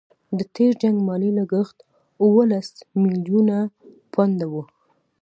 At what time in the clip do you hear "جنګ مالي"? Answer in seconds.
0.81-1.31